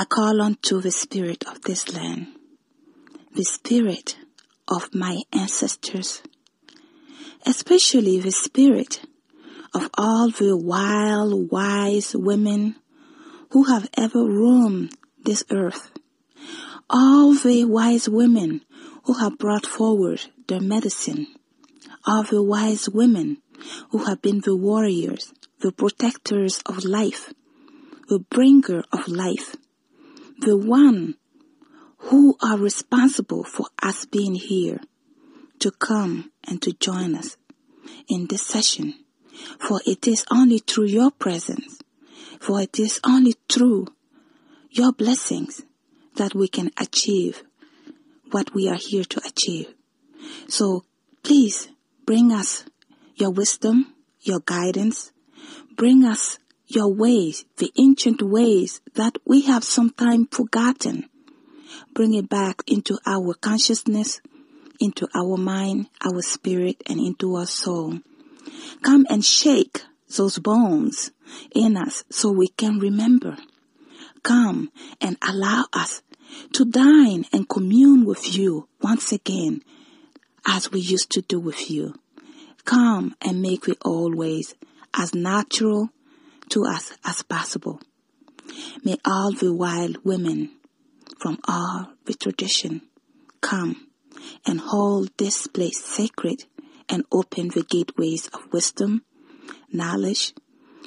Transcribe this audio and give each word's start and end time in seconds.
I 0.00 0.04
call 0.04 0.40
unto 0.40 0.80
the 0.80 0.92
spirit 0.92 1.44
of 1.48 1.62
this 1.62 1.92
land, 1.92 2.28
the 3.34 3.42
spirit 3.42 4.16
of 4.68 4.94
my 4.94 5.22
ancestors, 5.32 6.22
especially 7.44 8.20
the 8.20 8.30
spirit 8.30 9.00
of 9.74 9.90
all 9.98 10.30
the 10.30 10.56
wild, 10.56 11.50
wise 11.50 12.14
women 12.14 12.76
who 13.50 13.64
have 13.64 13.90
ever 13.96 14.20
roamed 14.20 14.94
this 15.24 15.42
earth, 15.50 15.90
all 16.88 17.34
the 17.34 17.64
wise 17.64 18.08
women 18.08 18.64
who 19.02 19.14
have 19.14 19.36
brought 19.36 19.66
forward 19.66 20.26
their 20.46 20.60
medicine, 20.60 21.26
all 22.06 22.22
the 22.22 22.40
wise 22.40 22.88
women 22.88 23.38
who 23.90 24.04
have 24.04 24.22
been 24.22 24.42
the 24.42 24.54
warriors, 24.54 25.32
the 25.58 25.72
protectors 25.72 26.62
of 26.66 26.84
life, 26.84 27.34
the 28.08 28.20
bringer 28.20 28.84
of 28.92 29.08
life, 29.08 29.56
the 30.38 30.56
one 30.56 31.16
who 31.98 32.36
are 32.42 32.56
responsible 32.56 33.44
for 33.44 33.66
us 33.82 34.06
being 34.06 34.34
here 34.34 34.80
to 35.58 35.70
come 35.70 36.30
and 36.46 36.62
to 36.62 36.72
join 36.72 37.14
us 37.14 37.36
in 38.08 38.26
this 38.26 38.42
session. 38.42 38.94
For 39.58 39.80
it 39.86 40.06
is 40.06 40.24
only 40.30 40.58
through 40.58 40.86
your 40.86 41.10
presence, 41.10 41.80
for 42.40 42.60
it 42.60 42.78
is 42.78 43.00
only 43.04 43.34
through 43.48 43.88
your 44.70 44.92
blessings 44.92 45.62
that 46.16 46.34
we 46.34 46.48
can 46.48 46.70
achieve 46.76 47.42
what 48.30 48.54
we 48.54 48.68
are 48.68 48.78
here 48.78 49.04
to 49.04 49.20
achieve. 49.24 49.72
So 50.48 50.84
please 51.22 51.68
bring 52.04 52.32
us 52.32 52.64
your 53.16 53.30
wisdom, 53.30 53.94
your 54.20 54.40
guidance, 54.40 55.12
bring 55.76 56.04
us 56.04 56.38
your 56.68 56.92
ways, 56.92 57.44
the 57.56 57.72
ancient 57.78 58.22
ways 58.22 58.80
that 58.94 59.16
we 59.24 59.42
have 59.42 59.64
sometimes 59.64 60.28
forgotten. 60.30 61.08
Bring 61.94 62.14
it 62.14 62.28
back 62.28 62.62
into 62.66 62.98
our 63.06 63.34
consciousness, 63.34 64.20
into 64.78 65.08
our 65.14 65.36
mind, 65.36 65.88
our 66.04 66.22
spirit, 66.22 66.82
and 66.86 67.00
into 67.00 67.34
our 67.34 67.46
soul. 67.46 68.00
Come 68.82 69.06
and 69.10 69.24
shake 69.24 69.82
those 70.16 70.38
bones 70.38 71.10
in 71.54 71.76
us 71.76 72.04
so 72.10 72.30
we 72.30 72.48
can 72.48 72.78
remember. 72.78 73.36
Come 74.22 74.70
and 75.00 75.16
allow 75.22 75.64
us 75.72 76.02
to 76.52 76.64
dine 76.64 77.24
and 77.32 77.48
commune 77.48 78.04
with 78.04 78.36
you 78.36 78.68
once 78.82 79.12
again 79.12 79.62
as 80.46 80.70
we 80.70 80.80
used 80.80 81.10
to 81.10 81.22
do 81.22 81.40
with 81.40 81.70
you. 81.70 81.94
Come 82.64 83.14
and 83.22 83.40
make 83.40 83.68
it 83.68 83.78
always 83.84 84.54
as 84.94 85.14
natural 85.14 85.90
to 86.50 86.64
us 86.64 86.92
as 87.04 87.22
possible. 87.22 87.80
May 88.84 88.96
all 89.04 89.32
the 89.32 89.52
wild 89.52 90.04
women 90.04 90.50
from 91.18 91.38
all 91.46 91.92
the 92.06 92.14
tradition 92.14 92.82
come 93.40 93.88
and 94.46 94.60
hold 94.60 95.10
this 95.18 95.46
place 95.46 95.84
sacred 95.84 96.44
and 96.88 97.04
open 97.12 97.48
the 97.48 97.62
gateways 97.62 98.28
of 98.28 98.52
wisdom, 98.52 99.04
knowledge, 99.70 100.34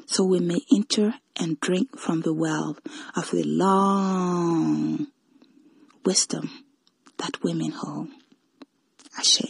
so 0.07 0.23
we 0.23 0.39
may 0.39 0.59
enter 0.73 1.15
and 1.35 1.59
drink 1.59 1.97
from 1.97 2.21
the 2.21 2.33
well 2.33 2.77
of 3.15 3.31
the 3.31 3.43
long 3.43 5.07
wisdom 6.03 6.49
that 7.17 7.43
women 7.43 7.71
hold. 7.71 8.09
Ashe. 9.17 9.43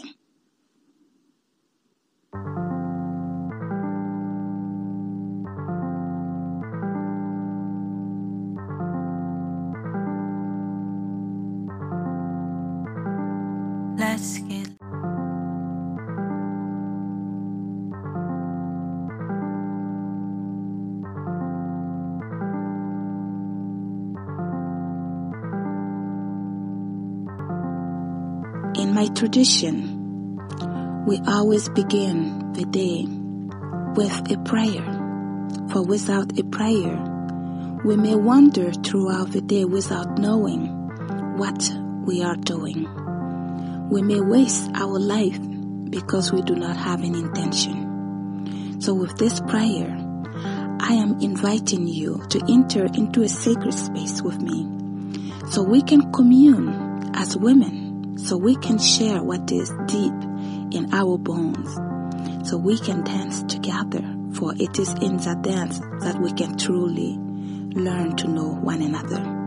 My 29.01 29.07
tradition, 29.15 30.37
we 31.07 31.19
always 31.25 31.67
begin 31.69 32.53
the 32.53 32.65
day 32.65 33.03
with 33.95 34.31
a 34.31 34.37
prayer. 34.45 34.85
For 35.71 35.81
without 35.81 36.37
a 36.37 36.43
prayer, 36.43 36.99
we 37.83 37.95
may 37.95 38.13
wander 38.13 38.71
throughout 38.71 39.31
the 39.31 39.41
day 39.41 39.65
without 39.65 40.19
knowing 40.19 40.67
what 41.39 41.67
we 42.05 42.21
are 42.21 42.35
doing. 42.35 42.85
We 43.89 44.03
may 44.03 44.21
waste 44.21 44.69
our 44.75 44.99
life 44.99 45.39
because 45.89 46.31
we 46.31 46.43
do 46.43 46.53
not 46.53 46.77
have 46.77 47.03
an 47.03 47.15
intention. 47.15 48.77
So 48.81 48.93
with 48.93 49.17
this 49.17 49.39
prayer, 49.39 49.97
I 50.79 50.93
am 50.93 51.17
inviting 51.21 51.87
you 51.87 52.23
to 52.29 52.39
enter 52.47 52.85
into 52.85 53.23
a 53.23 53.27
sacred 53.27 53.73
space 53.73 54.21
with 54.21 54.39
me 54.39 54.69
so 55.49 55.63
we 55.63 55.81
can 55.81 56.11
commune 56.11 56.69
as 57.15 57.35
women, 57.35 57.80
so 58.23 58.37
we 58.37 58.55
can 58.55 58.77
share 58.77 59.23
what 59.23 59.51
is 59.51 59.71
deep 59.87 60.13
in 60.71 60.89
our 60.93 61.17
bones, 61.17 61.73
so 62.49 62.57
we 62.57 62.77
can 62.79 63.03
dance 63.03 63.43
together, 63.43 64.03
for 64.33 64.53
it 64.57 64.79
is 64.79 64.93
in 65.01 65.17
the 65.17 65.37
dance 65.41 65.79
that 66.01 66.19
we 66.21 66.31
can 66.33 66.57
truly 66.57 67.17
learn 67.73 68.15
to 68.17 68.27
know 68.27 68.53
one 68.53 68.81
another. 68.81 69.40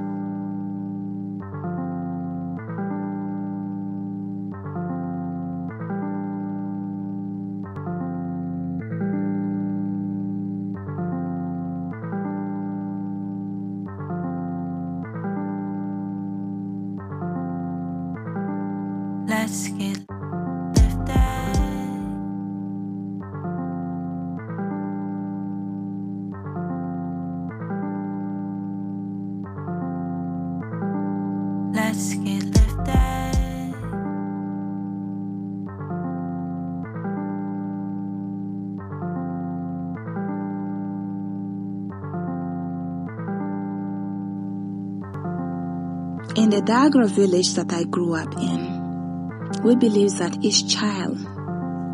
In 46.36 46.50
the 46.50 46.60
Dagara 46.60 47.08
village 47.08 47.54
that 47.54 47.72
I 47.72 47.84
grew 47.84 48.16
up 48.16 48.36
in, 48.36 49.62
we 49.62 49.76
believe 49.76 50.18
that 50.18 50.36
each 50.42 50.66
child 50.66 51.16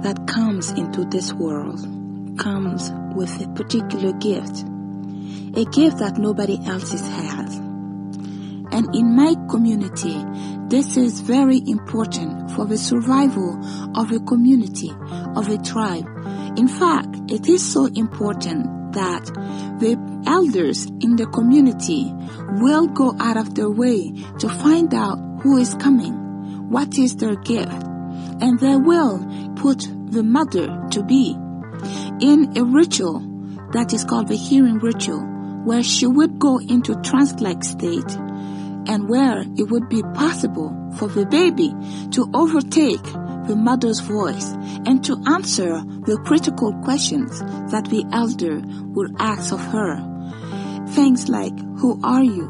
that 0.03 0.27
comes 0.27 0.71
into 0.71 1.05
this 1.05 1.31
world 1.35 1.79
comes 2.39 2.91
with 3.15 3.39
a 3.45 3.49
particular 3.53 4.15
gift, 4.15 4.65
a 5.55 5.67
gift 5.67 5.99
that 5.99 6.17
nobody 6.17 6.59
else 6.65 6.91
has. 6.91 7.57
And 8.73 8.95
in 8.97 9.15
my 9.15 9.35
community, 9.51 10.25
this 10.69 10.97
is 10.97 11.21
very 11.21 11.61
important 11.67 12.51
for 12.53 12.65
the 12.65 12.79
survival 12.79 13.61
of 13.95 14.11
a 14.11 14.21
community, 14.21 14.91
of 15.37 15.51
a 15.51 15.59
tribe. 15.59 16.09
In 16.57 16.67
fact, 16.67 17.15
it 17.31 17.47
is 17.47 17.63
so 17.63 17.85
important 17.95 18.80
that 18.93 19.25
the 19.81 19.97
elders 20.27 20.87
in 20.87 21.17
the 21.17 21.27
community 21.27 22.13
will 22.61 22.87
go 22.87 23.15
out 23.19 23.37
of 23.37 23.55
their 23.55 23.71
way 23.71 24.13
to 24.39 24.49
find 24.49 24.95
out 24.95 25.19
who 25.43 25.57
is 25.57 25.75
coming, 25.75 26.15
what 26.71 26.99
is 26.99 27.17
their 27.17 27.37
gift, 27.37 27.83
and 28.41 28.59
they 28.61 28.77
will 28.77 29.19
put 29.57 29.89
the 30.11 30.23
mother 30.23 30.67
to 30.91 31.03
be 31.03 31.37
in 32.21 32.57
a 32.57 32.65
ritual 32.65 33.21
that 33.73 33.93
is 33.93 34.05
called 34.05 34.29
the 34.29 34.37
hearing 34.37 34.79
ritual, 34.79 35.21
where 35.65 35.83
she 35.83 36.07
would 36.07 36.39
go 36.39 36.59
into 36.59 37.01
trance-like 37.03 37.63
state 37.63 38.11
and 38.87 39.09
where 39.09 39.41
it 39.57 39.71
would 39.71 39.89
be 39.89 40.03
possible 40.15 40.75
for 40.97 41.09
the 41.09 41.27
baby 41.27 41.73
to 42.11 42.29
overtake 42.35 43.05
the 43.51 43.57
mother's 43.57 43.99
voice 43.99 44.53
and 44.87 45.05
to 45.05 45.21
answer 45.27 45.83
the 46.07 46.17
critical 46.25 46.73
questions 46.85 47.41
that 47.73 47.85
the 47.87 48.05
elder 48.13 48.63
would 48.95 49.11
ask 49.19 49.53
of 49.53 49.59
her. 49.59 49.97
Things 50.91 51.29
like, 51.29 51.59
who 51.79 52.01
are 52.05 52.23
you? 52.23 52.47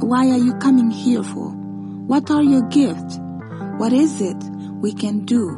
Why 0.00 0.28
are 0.28 0.36
you 0.36 0.52
coming 0.58 0.90
here 0.90 1.22
for? 1.22 1.48
What 1.48 2.30
are 2.30 2.42
your 2.42 2.68
gifts? 2.68 3.18
What 3.78 3.94
is 3.94 4.20
it 4.20 4.36
we 4.82 4.92
can 4.92 5.24
do 5.24 5.56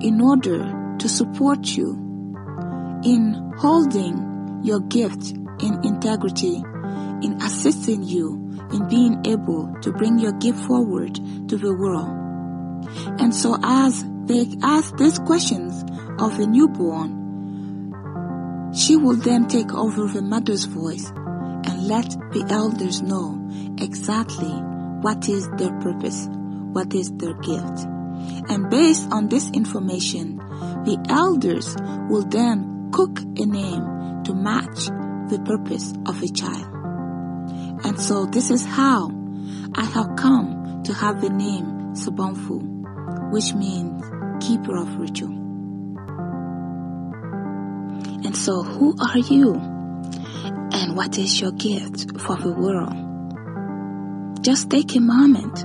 in 0.00 0.22
order 0.22 0.96
to 1.00 1.06
support 1.06 1.66
you 1.76 1.90
in 3.04 3.52
holding 3.58 4.62
your 4.62 4.80
gift 4.80 5.32
in 5.32 5.84
integrity, 5.84 6.64
in 7.20 7.36
assisting 7.42 8.02
you 8.02 8.40
in 8.72 8.88
being 8.88 9.20
able 9.26 9.76
to 9.82 9.92
bring 9.92 10.18
your 10.18 10.32
gift 10.32 10.60
forward 10.60 11.14
to 11.48 11.58
the 11.58 11.74
world. 11.74 12.24
And 13.20 13.34
so 13.34 13.58
as 13.62 14.02
they 14.26 14.46
ask 14.62 14.96
these 14.96 15.18
questions 15.18 15.82
of 16.18 16.36
the 16.38 16.46
newborn, 16.46 17.22
she 18.74 18.96
will 18.96 19.16
then 19.16 19.46
take 19.48 19.72
over 19.72 20.06
the 20.08 20.22
mother's 20.22 20.64
voice 20.64 21.10
and 21.10 21.86
let 21.88 22.10
the 22.32 22.46
elders 22.50 23.02
know 23.02 23.38
exactly 23.78 24.50
what 25.02 25.28
is 25.28 25.48
their 25.56 25.72
purpose, 25.80 26.28
what 26.72 26.94
is 26.94 27.12
their 27.12 27.34
gift. 27.34 27.86
And 28.48 28.70
based 28.70 29.10
on 29.12 29.28
this 29.28 29.50
information, 29.50 30.38
the 30.84 31.04
elders 31.08 31.76
will 32.08 32.24
then 32.24 32.90
cook 32.92 33.20
a 33.20 33.46
name 33.46 34.22
to 34.24 34.34
match 34.34 34.86
the 35.30 35.42
purpose 35.44 35.92
of 36.06 36.22
a 36.22 36.28
child. 36.28 36.74
And 37.84 38.00
so 38.00 38.26
this 38.26 38.50
is 38.50 38.64
how 38.64 39.10
I 39.74 39.84
have 39.84 40.16
come 40.16 40.82
to 40.84 40.94
have 40.94 41.20
the 41.20 41.30
name 41.30 41.94
Sobonfu, 41.94 43.30
which 43.30 43.54
means 43.54 43.93
keeper 44.46 44.76
of 44.76 44.96
ritual. 44.96 45.30
And 48.24 48.36
so 48.36 48.62
who 48.62 48.94
are 49.00 49.18
you? 49.18 49.54
And 49.54 50.96
what 50.96 51.18
is 51.18 51.40
your 51.40 51.52
gift 51.52 52.20
for 52.20 52.36
the 52.36 52.52
world? 52.52 52.94
Just 54.42 54.70
take 54.70 54.94
a 54.96 55.00
moment 55.00 55.64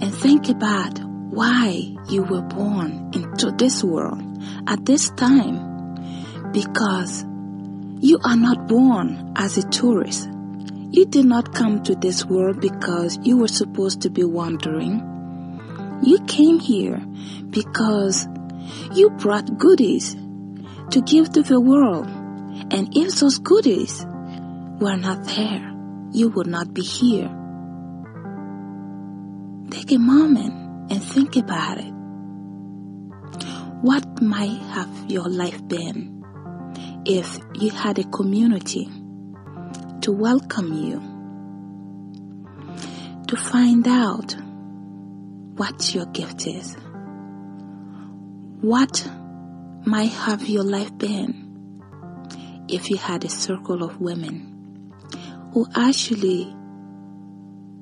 and 0.00 0.14
think 0.14 0.48
about 0.48 0.98
why 1.00 1.96
you 2.08 2.22
were 2.22 2.42
born 2.42 3.10
into 3.12 3.50
this 3.52 3.82
world 3.82 4.22
at 4.66 4.84
this 4.86 5.10
time 5.10 6.52
because 6.52 7.24
you 8.00 8.18
are 8.24 8.36
not 8.36 8.68
born 8.68 9.32
as 9.36 9.58
a 9.58 9.68
tourist. 9.68 10.28
You 10.90 11.04
did 11.04 11.26
not 11.26 11.54
come 11.54 11.82
to 11.82 11.94
this 11.94 12.24
world 12.24 12.60
because 12.60 13.18
you 13.22 13.36
were 13.38 13.48
supposed 13.48 14.02
to 14.02 14.10
be 14.10 14.24
wandering. 14.24 15.17
You 16.02 16.18
came 16.26 16.58
here 16.58 16.98
because 17.50 18.28
you 18.94 19.10
brought 19.10 19.58
goodies 19.58 20.14
to 20.90 21.02
give 21.02 21.32
to 21.32 21.42
the 21.42 21.60
world. 21.60 22.06
And 22.70 22.96
if 22.96 23.16
those 23.20 23.38
goodies 23.38 24.04
were 24.80 24.96
not 24.96 25.24
there, 25.24 25.74
you 26.12 26.28
would 26.30 26.46
not 26.46 26.72
be 26.72 26.82
here. 26.82 27.28
Take 29.70 29.92
a 29.92 29.98
moment 29.98 30.90
and 30.90 31.02
think 31.02 31.36
about 31.36 31.78
it. 31.78 31.92
What 33.82 34.20
might 34.20 34.60
have 34.72 34.90
your 35.08 35.28
life 35.28 35.66
been 35.68 36.24
if 37.04 37.38
you 37.54 37.70
had 37.70 37.98
a 37.98 38.04
community 38.04 38.88
to 40.00 40.12
welcome 40.12 40.72
you, 40.72 41.00
to 43.26 43.36
find 43.36 43.86
out 43.86 44.36
what 45.58 45.94
your 45.94 46.06
gift 46.06 46.46
is? 46.46 46.76
What 48.60 49.06
might 49.84 50.12
have 50.12 50.48
your 50.48 50.62
life 50.62 50.96
been 50.96 52.64
if 52.68 52.90
you 52.90 52.96
had 52.96 53.24
a 53.24 53.28
circle 53.28 53.82
of 53.82 54.00
women 54.00 54.94
who 55.52 55.66
actually 55.74 56.54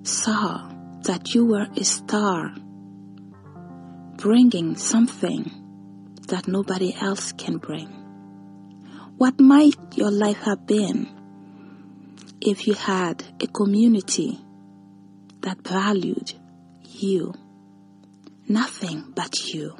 saw 0.02 0.70
that 1.02 1.34
you 1.34 1.44
were 1.44 1.66
a 1.76 1.84
star 1.84 2.54
bringing 4.16 4.76
something 4.76 5.50
that 6.28 6.48
nobody 6.48 6.94
else 6.98 7.32
can 7.32 7.58
bring? 7.58 7.88
What 9.18 9.38
might 9.38 9.76
your 9.94 10.10
life 10.10 10.40
have 10.44 10.66
been 10.66 11.08
if 12.40 12.66
you 12.66 12.72
had 12.74 13.22
a 13.40 13.46
community 13.46 14.40
that 15.42 15.60
valued 15.60 16.32
you, 16.84 17.34
nothing 18.48 19.12
but 19.14 19.52
you, 19.52 19.76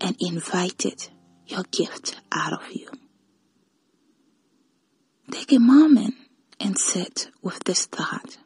and 0.00 0.16
invited 0.20 1.08
your 1.46 1.64
gift 1.70 2.20
out 2.32 2.52
of 2.52 2.72
you? 2.72 2.88
Take 5.30 5.52
a 5.52 5.58
moment 5.58 6.14
and 6.58 6.76
sit 6.78 7.30
with 7.42 7.64
this 7.64 7.86
thought. 7.86 8.36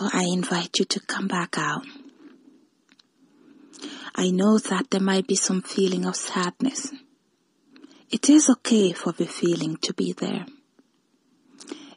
So 0.00 0.08
I 0.14 0.24
invite 0.32 0.78
you 0.78 0.86
to 0.86 1.00
come 1.00 1.28
back 1.28 1.58
out. 1.58 1.84
I 4.14 4.30
know 4.30 4.56
that 4.56 4.90
there 4.90 4.98
might 4.98 5.26
be 5.26 5.34
some 5.34 5.60
feeling 5.60 6.06
of 6.06 6.16
sadness. 6.16 6.90
It 8.10 8.30
is 8.30 8.48
okay 8.48 8.92
for 8.92 9.12
the 9.12 9.26
feeling 9.26 9.76
to 9.82 9.92
be 9.92 10.14
there. 10.14 10.46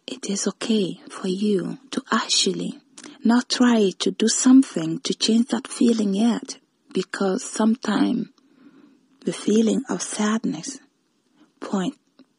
It 0.05 0.29
is 0.29 0.45
okay 0.49 0.99
for 1.09 1.29
you 1.29 1.77
to 1.91 2.03
actually 2.11 2.77
not 3.23 3.47
try 3.47 3.91
to 3.99 4.11
do 4.11 4.27
something 4.27 4.99
to 4.99 5.13
change 5.13 5.47
that 5.51 5.69
feeling 5.69 6.13
yet 6.13 6.57
because 6.93 7.41
sometimes 7.41 8.27
the 9.23 9.31
feeling 9.31 9.81
of 9.87 10.01
sadness 10.01 10.77
point 11.61 11.95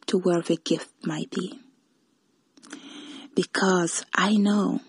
to 0.09 0.19
where 0.19 0.43
the 0.43 0.59
gift 0.59 0.91
might 1.07 1.31
be. 1.31 1.59
Because 3.35 4.05
I 4.15 4.37
know 4.37 4.83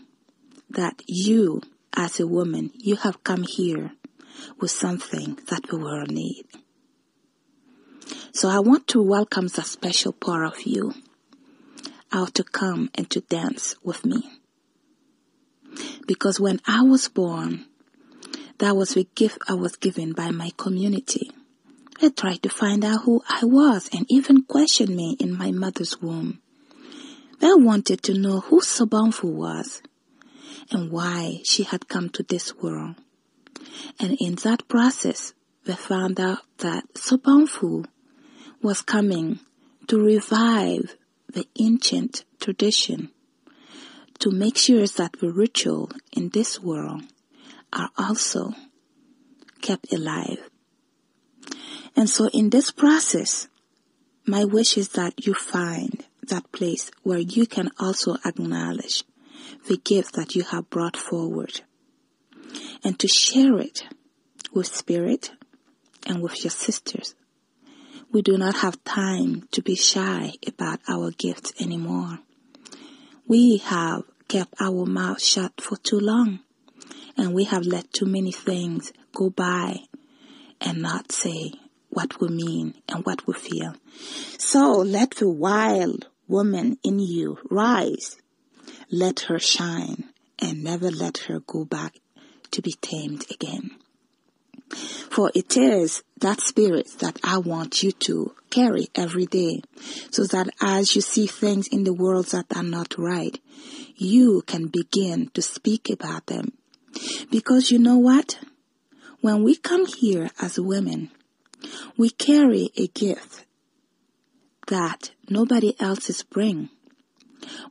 that 0.76 1.02
you, 1.08 1.62
as 1.96 2.20
a 2.20 2.28
woman, 2.28 2.72
you 2.76 2.96
have 2.98 3.24
come 3.24 3.44
here 3.44 3.92
with 4.60 4.72
something 4.72 5.38
that 5.50 5.64
the 5.70 5.78
world 5.78 6.12
need. 6.12 6.46
So 8.34 8.50
I 8.50 8.60
want 8.60 8.88
to 8.90 9.02
welcome 9.02 9.48
the 9.48 9.64
special 9.64 10.12
part 10.12 10.46
of 10.46 10.62
you 10.66 10.94
out 12.12 12.34
to 12.36 12.44
come 12.44 12.90
and 12.94 13.10
to 13.10 13.22
dance 13.22 13.76
with 13.84 14.06
me. 14.06 14.30
Because 16.08 16.40
when 16.40 16.62
I 16.68 16.84
was 16.84 17.08
born, 17.08 17.66
that 18.60 18.76
was 18.76 18.94
the 18.94 19.08
gift 19.16 19.40
I 19.50 19.54
was 19.54 19.76
given 19.76 20.14
by 20.14 20.32
my 20.32 20.52
community. 20.58 21.32
They 22.00 22.10
tried 22.10 22.44
to 22.44 22.50
find 22.50 22.84
out 22.84 23.04
who 23.04 23.24
I 23.28 23.46
was 23.46 23.90
and 23.94 24.06
even 24.10 24.44
questioned 24.44 24.96
me 24.96 25.16
in 25.20 25.38
my 25.38 25.52
mother's 25.52 26.02
womb. 26.02 26.42
They 27.40 27.54
wanted 27.54 28.04
to 28.04 28.14
know 28.14 28.42
who 28.42 28.62
Sobonfu 28.62 29.32
was 29.32 29.82
and 30.72 30.92
why 30.92 31.42
she 31.44 31.64
had 31.64 31.88
come 31.88 32.10
to 32.10 32.24
this 32.24 32.56
world. 32.56 32.96
And 34.00 34.18
in 34.20 34.36
that 34.44 34.68
process, 34.68 35.34
we 35.66 35.74
found 35.74 36.20
out 36.20 36.40
that 36.60 36.94
Sobonfu 36.94 37.86
was 38.62 38.82
coming 38.82 39.40
to 39.88 40.00
revive 40.00 40.96
the 41.32 41.48
ancient 41.60 42.24
tradition 42.40 43.12
to 44.20 44.32
make 44.32 44.58
sure 44.58 44.88
that 44.88 45.18
the 45.20 45.32
ritual 45.32 45.92
in 46.14 46.30
this 46.30 46.62
world 46.62 47.04
are 47.74 47.90
also 47.98 48.54
kept 49.62 49.92
alive. 49.92 50.50
And 51.96 52.10
so 52.10 52.30
in 52.30 52.50
this 52.50 52.72
process, 52.72 53.48
my 54.26 54.44
wish 54.46 54.78
is 54.78 54.90
that 54.90 55.26
you 55.26 55.34
find 55.34 56.06
that 56.24 56.52
place 56.52 56.92
where 57.04 57.20
you 57.20 57.46
can 57.46 57.70
also 57.80 58.16
acknowledge 58.26 59.04
the 59.68 59.78
gift 59.78 60.14
that 60.16 60.36
you 60.36 60.44
have 60.44 60.70
brought 60.70 60.98
forward 60.98 61.62
and 62.84 63.00
to 63.00 63.08
share 63.08 63.58
it 63.58 63.84
with 64.54 64.68
spirit 64.68 65.32
and 66.06 66.22
with 66.22 66.44
your 66.44 66.52
sisters. 66.52 67.16
We 68.12 68.22
do 68.22 68.38
not 68.38 68.58
have 68.58 68.84
time 68.84 69.48
to 69.52 69.62
be 69.62 69.76
shy 69.76 70.34
about 70.48 70.80
our 70.88 71.12
gifts 71.12 71.54
anymore. 71.60 72.20
We 73.28 73.58
have 73.58 74.04
kept 74.28 74.54
our 74.62 74.86
mouth 74.86 75.22
shut 75.22 75.60
for 75.60 75.78
too 75.78 76.00
long 76.00 76.40
and 77.18 77.34
we 77.34 77.46
have 77.46 77.66
let 77.66 77.92
too 77.92 78.06
many 78.06 78.32
things 78.32 78.94
go 79.14 79.30
by 79.30 79.80
and 80.62 80.82
not 80.82 81.12
say 81.12 81.54
what 81.90 82.20
we 82.20 82.28
mean 82.28 82.76
and 82.90 83.06
what 83.06 83.26
we 83.28 83.34
feel. 83.34 83.74
So 84.38 84.78
let 84.78 85.12
the 85.12 85.30
wild 85.30 86.08
woman 86.28 86.78
in 86.84 87.00
you 87.00 87.38
rise 87.50 88.18
let 88.92 89.22
her 89.22 89.40
shine 89.40 90.10
and 90.40 90.64
never 90.64 90.92
let 90.92 91.18
her 91.30 91.40
go 91.40 91.66
back 91.66 91.96
to 92.52 92.62
be 92.62 92.74
tamed 92.82 93.26
again. 93.32 93.72
For 95.10 95.32
it 95.36 95.56
is 95.56 96.04
that 96.20 96.42
spirit 96.42 97.00
that 97.00 97.20
I 97.24 97.38
want 97.38 97.84
you 97.84 97.92
to 97.92 98.34
carry 98.50 98.90
every 98.96 99.26
day 99.26 99.62
so 100.10 100.26
that 100.26 100.50
as 100.62 100.96
you 100.96 101.02
see 101.02 101.28
things 101.28 101.68
in 101.68 101.84
the 101.84 101.94
world 101.94 102.28
that 102.28 102.46
are 102.56 102.64
not 102.64 102.98
right, 102.98 103.40
you 103.96 104.42
can 104.46 104.68
begin 104.68 105.30
to 105.34 105.42
speak 105.42 105.90
about 105.90 106.26
them. 106.28 106.54
Because 107.30 107.72
you 107.72 107.80
know 107.80 107.98
what? 107.98 108.40
When 109.22 109.44
we 109.44 109.56
come 109.56 109.86
here 109.86 110.30
as 110.42 110.60
women, 110.60 111.12
we 111.98 112.10
carry 112.10 112.72
a 112.78 112.88
gift 112.88 113.46
that 114.68 115.12
nobody 115.30 115.76
else's 115.80 116.24
bring. 116.24 116.70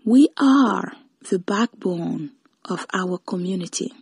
We 0.05 0.29
are 0.39 0.93
the 1.31 1.39
backbone 1.39 2.33
of 2.65 2.87
our 2.93 3.19
community. 3.19 3.93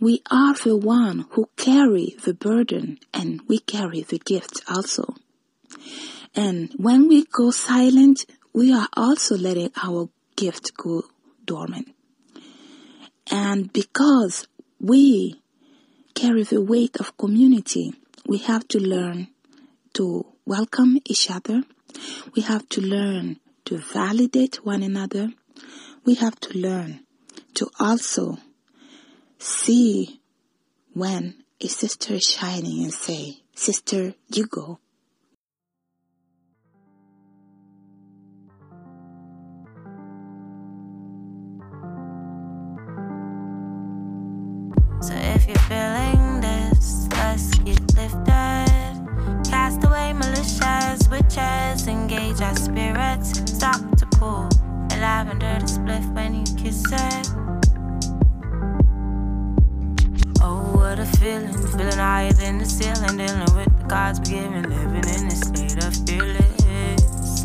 We 0.00 0.22
are 0.30 0.54
the 0.54 0.76
one 0.76 1.26
who 1.30 1.48
carry 1.56 2.16
the 2.24 2.34
burden 2.34 2.98
and 3.12 3.40
we 3.48 3.58
carry 3.58 4.02
the 4.02 4.18
gift 4.18 4.62
also. 4.68 5.14
And 6.34 6.72
when 6.76 7.08
we 7.08 7.24
go 7.24 7.50
silent, 7.50 8.26
we 8.52 8.72
are 8.72 8.88
also 8.96 9.36
letting 9.36 9.70
our 9.82 10.08
gift 10.36 10.76
go 10.76 11.04
dormant. 11.44 11.94
And 13.30 13.72
because 13.72 14.46
we 14.80 15.40
carry 16.14 16.42
the 16.42 16.60
weight 16.60 16.96
of 16.96 17.16
community, 17.16 17.94
we 18.26 18.38
have 18.38 18.66
to 18.68 18.78
learn 18.78 19.28
to 19.94 20.26
welcome 20.44 20.98
each 21.04 21.30
other. 21.30 21.62
We 22.34 22.42
have 22.42 22.68
to 22.70 22.80
learn 22.80 23.38
to 23.66 23.78
validate 23.78 24.64
one 24.64 24.82
another. 24.82 25.30
We 26.04 26.14
have 26.16 26.38
to 26.40 26.58
learn 26.58 27.00
to 27.54 27.70
also 27.80 28.38
see 29.38 30.20
when 30.92 31.44
a 31.60 31.68
sister 31.68 32.14
is 32.14 32.24
shining 32.24 32.84
and 32.84 32.92
say, 32.92 33.38
Sister, 33.54 34.14
you 34.32 34.46
go. 34.46 34.80
So 45.00 45.14
if 45.14 45.46
you're 45.46 45.56
feeling 45.68 46.40
this, 46.40 47.08
let's 47.12 47.54
get 47.58 47.80
lifted. 47.94 49.44
Cast 49.48 49.84
away 49.84 50.12
militias, 50.16 51.10
witches, 51.10 51.86
engage 51.86 52.40
our 52.40 52.56
spirits. 52.56 53.38
Stop 53.52 53.96
to 53.98 54.06
pull 54.06 54.48
lavender 55.04 55.58
to 55.58 55.66
spliff 55.66 56.14
when 56.14 56.34
you 56.34 56.44
kiss 56.56 56.82
it. 56.90 57.28
Oh, 60.40 60.62
what 60.76 60.98
a 60.98 61.04
feeling, 61.18 61.52
feeling 61.52 61.98
higher 62.08 62.32
than 62.32 62.56
the 62.56 62.64
ceiling, 62.64 63.18
dealing 63.18 63.54
with 63.54 63.72
the 63.80 63.86
gods 63.86 64.18
we 64.20 64.36
given, 64.36 64.62
living 64.62 65.06
in 65.14 65.26
a 65.26 65.36
state 65.48 65.76
of 65.84 65.94
fearlessness. 66.06 67.44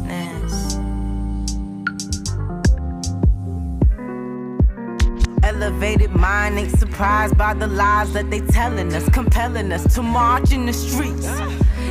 Elevated 5.44 6.12
mind 6.12 6.60
ain't 6.60 6.80
surprised 6.80 7.38
by 7.38 7.54
the 7.54 7.68
lies 7.68 8.14
that 8.14 8.32
they 8.32 8.40
telling 8.40 8.94
us, 8.94 9.10
compelling 9.10 9.70
us 9.74 9.84
to 9.96 10.02
march 10.02 10.54
in 10.54 10.66
the 10.66 10.72
streets. 10.72 11.28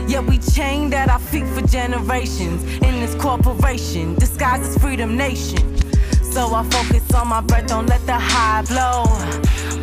Yeah, 0.09 0.21
we 0.21 0.39
chained 0.39 0.95
at 0.95 1.11
our 1.11 1.19
feet 1.19 1.47
for 1.49 1.61
generations 1.61 2.65
in 2.65 3.01
this 3.01 3.15
corporation, 3.17 4.15
disguised 4.15 4.63
as 4.63 4.79
Freedom 4.79 5.15
Nation. 5.15 5.77
So 6.33 6.55
I 6.55 6.63
focus 6.65 7.13
on 7.13 7.29
my 7.29 7.43
breath, 7.43 7.67
don't 7.67 7.87
let 7.87 8.07
the 8.07 8.15
high 8.15 8.63
blow. 8.63 9.05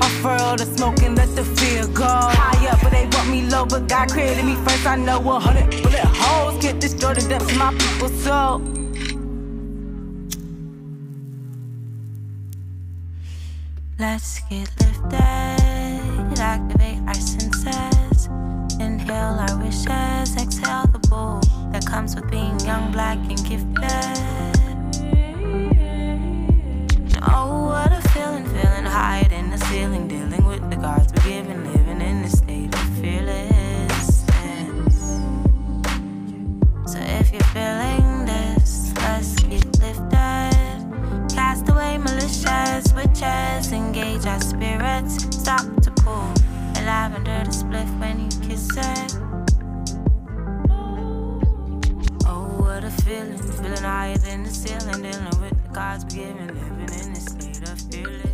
Unfurl 0.01 0.55
the 0.57 0.65
smoke 0.75 1.03
and 1.03 1.15
let 1.15 1.35
the 1.35 1.43
fear 1.43 1.85
go. 1.89 2.07
High 2.07 2.67
up, 2.69 2.81
but 2.81 2.91
they 2.91 3.05
want 3.05 3.29
me 3.29 3.43
low, 3.43 3.67
but 3.67 3.87
God 3.87 4.09
created 4.09 4.45
me 4.45 4.55
first. 4.55 4.87
I 4.87 4.95
know 4.95 5.19
a 5.29 5.39
hundred 5.39 5.69
bullet 5.69 6.03
holes 6.03 6.59
can't 6.59 6.81
destroy 6.81 7.13
the 7.13 7.29
depths 7.29 7.51
of 7.51 7.57
my 7.59 7.71
people's 7.77 8.23
soul. 8.23 8.61
Let's 13.99 14.39
get 14.49 14.69
lifted, 14.79 16.39
activate 16.39 16.99
our 17.07 17.13
senses. 17.13 17.94
Militias, 42.35 42.93
witches, 42.95 43.71
engage 43.71 44.25
our 44.25 44.41
spirits. 44.41 45.23
Stop 45.35 45.65
to 45.81 45.91
pull 45.91 46.31
a 46.75 46.81
lavender 46.85 47.43
to 47.45 47.51
spliff 47.51 47.99
when 47.99 48.19
you 48.19 48.47
kiss 48.47 48.69
it. 48.75 49.17
Oh, 52.27 52.47
what 52.59 52.83
a 52.83 52.91
feeling, 53.03 53.37
feeling 53.37 53.77
higher 53.77 54.17
than 54.17 54.43
the 54.43 54.49
ceiling, 54.49 55.01
dealing 55.01 55.41
with 55.41 55.63
the 55.63 55.69
gods 55.73 56.03
we 56.05 56.23
given, 56.23 56.47
living 56.47 56.99
in 56.99 57.11
a 57.11 57.15
state 57.15 57.69
of 57.69 57.79
fearlessness. 57.79 58.24